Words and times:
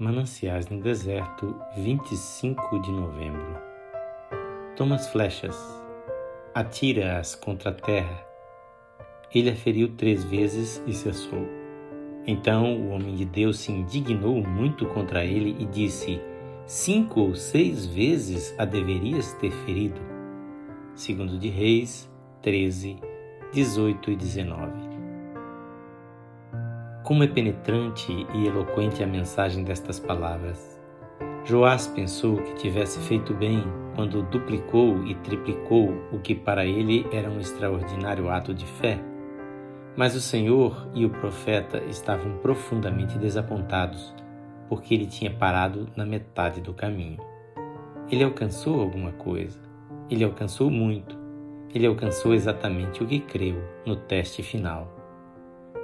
Mananciais 0.00 0.68
no 0.68 0.80
Deserto, 0.80 1.56
25 1.76 2.78
de 2.78 2.92
novembro. 2.92 3.58
Toma 4.76 4.94
as 4.94 5.10
flechas, 5.10 5.56
atira-as 6.54 7.34
contra 7.34 7.70
a 7.70 7.74
terra. 7.74 8.24
Ele 9.34 9.50
a 9.50 9.56
feriu 9.56 9.96
três 9.96 10.22
vezes 10.22 10.80
e 10.86 10.92
cessou. 10.92 11.44
Então 12.24 12.80
o 12.80 12.90
homem 12.90 13.16
de 13.16 13.24
Deus 13.24 13.58
se 13.58 13.72
indignou 13.72 14.40
muito 14.40 14.86
contra 14.86 15.24
ele 15.24 15.56
e 15.58 15.66
disse: 15.66 16.20
Cinco 16.64 17.18
ou 17.18 17.34
seis 17.34 17.84
vezes 17.84 18.54
a 18.56 18.64
deverias 18.64 19.32
ter 19.32 19.50
ferido. 19.50 20.00
Segundo 20.94 21.36
de 21.36 21.48
Reis 21.48 22.08
13, 22.40 23.00
18 23.52 24.12
e 24.12 24.16
19. 24.16 24.87
Como 27.08 27.24
é 27.24 27.26
penetrante 27.26 28.12
e 28.34 28.46
eloquente 28.46 29.02
a 29.02 29.06
mensagem 29.06 29.64
destas 29.64 29.98
palavras. 29.98 30.78
Joás 31.42 31.86
pensou 31.86 32.36
que 32.36 32.52
tivesse 32.56 32.98
feito 32.98 33.32
bem 33.32 33.64
quando 33.94 34.22
duplicou 34.24 35.02
e 35.06 35.14
triplicou 35.14 35.88
o 36.12 36.18
que 36.18 36.34
para 36.34 36.66
ele 36.66 37.06
era 37.10 37.30
um 37.30 37.40
extraordinário 37.40 38.28
ato 38.28 38.52
de 38.52 38.66
fé. 38.66 39.00
Mas 39.96 40.14
o 40.14 40.20
Senhor 40.20 40.86
e 40.92 41.06
o 41.06 41.08
profeta 41.08 41.82
estavam 41.84 42.36
profundamente 42.40 43.16
desapontados, 43.16 44.14
porque 44.68 44.92
ele 44.92 45.06
tinha 45.06 45.30
parado 45.30 45.88
na 45.96 46.04
metade 46.04 46.60
do 46.60 46.74
caminho. 46.74 47.16
Ele 48.10 48.22
alcançou 48.22 48.82
alguma 48.82 49.12
coisa, 49.12 49.58
ele 50.10 50.24
alcançou 50.24 50.70
muito, 50.70 51.18
ele 51.74 51.86
alcançou 51.86 52.34
exatamente 52.34 53.02
o 53.02 53.06
que 53.06 53.18
creu 53.18 53.56
no 53.86 53.96
teste 53.96 54.42
final 54.42 54.97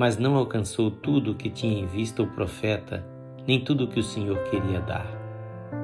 mas 0.00 0.16
não 0.16 0.34
alcançou 0.34 0.90
tudo 0.90 1.32
o 1.32 1.34
que 1.34 1.50
tinha 1.50 1.78
em 1.78 1.84
vista 1.84 2.22
o 2.22 2.26
profeta, 2.26 3.06
nem 3.46 3.60
tudo 3.60 3.84
o 3.84 3.86
que 3.86 4.00
o 4.00 4.02
Senhor 4.02 4.38
queria 4.44 4.80
dar. 4.80 5.06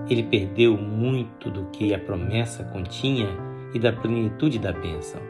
Ele 0.09 0.23
perdeu 0.23 0.75
muito 0.75 1.51
do 1.51 1.67
que 1.67 1.93
a 1.93 1.99
promessa 1.99 2.65
continha 2.65 3.29
e 3.75 3.79
da 3.79 3.93
plenitude 3.93 4.59
da 4.59 4.73
bênção. 4.73 5.21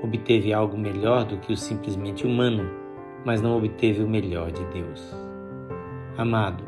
Obteve 0.00 0.52
algo 0.52 0.78
melhor 0.78 1.24
do 1.24 1.38
que 1.38 1.52
o 1.52 1.56
simplesmente 1.56 2.24
humano, 2.24 2.70
mas 3.24 3.42
não 3.42 3.58
obteve 3.58 4.00
o 4.00 4.08
melhor 4.08 4.52
de 4.52 4.64
Deus. 4.66 5.12
Amado, 6.16 6.62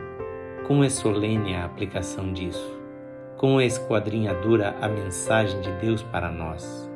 como 0.67 0.83
é 0.83 0.89
solene 0.89 1.55
a 1.55 1.65
aplicação 1.65 2.33
disso? 2.33 2.77
Como 3.37 3.61
é 3.61 3.67
esquadrinhadora 3.67 4.75
a 4.81 4.89
mensagem 4.89 5.61
de 5.61 5.71
Deus 5.75 6.03
para 6.03 6.29
nós? 6.29 6.92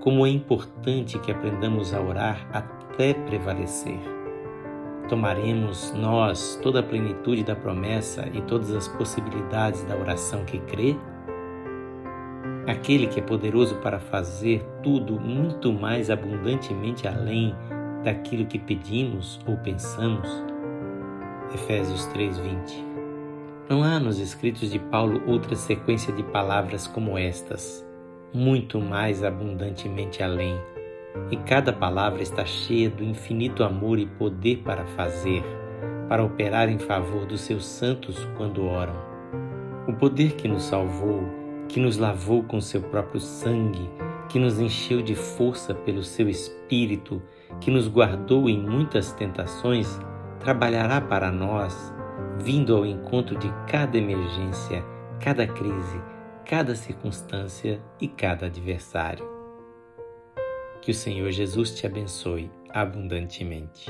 Como 0.00 0.26
é 0.26 0.30
importante 0.30 1.18
que 1.18 1.30
aprendamos 1.30 1.92
a 1.92 2.00
orar 2.00 2.48
até 2.54 3.12
prevalecer. 3.12 4.00
Tomaremos 5.10 5.92
nós 5.92 6.58
toda 6.62 6.80
a 6.80 6.82
plenitude 6.82 7.44
da 7.44 7.54
promessa 7.54 8.26
e 8.32 8.40
todas 8.40 8.74
as 8.74 8.88
possibilidades 8.88 9.84
da 9.84 9.94
oração 9.94 10.42
que 10.46 10.58
crê? 10.60 10.96
Aquele 12.66 13.08
que 13.08 13.20
é 13.20 13.22
poderoso 13.22 13.74
para 13.76 14.00
fazer 14.00 14.64
tudo 14.82 15.20
muito 15.20 15.70
mais 15.70 16.08
abundantemente 16.08 17.06
além 17.06 17.54
daquilo 18.02 18.46
que 18.46 18.58
pedimos 18.58 19.38
ou 19.46 19.58
pensamos? 19.58 20.28
Efésios 21.54 22.06
3:20. 22.06 22.86
Não 23.68 23.82
há 23.82 24.00
nos 24.00 24.18
escritos 24.18 24.70
de 24.70 24.78
Paulo 24.78 25.20
outra 25.26 25.54
sequência 25.54 26.10
de 26.10 26.22
palavras 26.22 26.86
como 26.86 27.18
estas 27.18 27.89
muito 28.32 28.80
mais 28.80 29.22
abundantemente 29.24 30.22
além. 30.22 30.58
E 31.30 31.36
cada 31.36 31.72
palavra 31.72 32.22
está 32.22 32.44
cheia 32.44 32.88
do 32.88 33.02
infinito 33.02 33.64
amor 33.64 33.98
e 33.98 34.06
poder 34.06 34.58
para 34.58 34.84
fazer, 34.84 35.42
para 36.08 36.24
operar 36.24 36.68
em 36.68 36.78
favor 36.78 37.26
dos 37.26 37.40
seus 37.40 37.64
santos 37.64 38.28
quando 38.36 38.64
oram. 38.64 38.94
O 39.88 39.92
poder 39.92 40.32
que 40.32 40.46
nos 40.46 40.64
salvou, 40.64 41.22
que 41.68 41.80
nos 41.80 41.96
lavou 41.96 42.42
com 42.44 42.60
seu 42.60 42.80
próprio 42.80 43.20
sangue, 43.20 43.90
que 44.28 44.38
nos 44.38 44.60
encheu 44.60 45.02
de 45.02 45.14
força 45.14 45.74
pelo 45.74 46.04
seu 46.04 46.28
espírito, 46.28 47.20
que 47.60 47.70
nos 47.70 47.88
guardou 47.88 48.48
em 48.48 48.58
muitas 48.58 49.12
tentações, 49.12 49.98
trabalhará 50.38 51.00
para 51.00 51.30
nós, 51.32 51.92
vindo 52.38 52.76
ao 52.76 52.86
encontro 52.86 53.36
de 53.36 53.52
cada 53.66 53.98
emergência, 53.98 54.84
cada 55.20 55.46
crise, 55.46 56.00
cada 56.50 56.74
circunstância 56.74 57.80
e 58.00 58.08
cada 58.08 58.46
adversário. 58.46 59.24
Que 60.82 60.90
o 60.90 60.94
Senhor 60.94 61.30
Jesus 61.30 61.70
te 61.76 61.86
abençoe 61.86 62.50
abundantemente. 62.70 63.88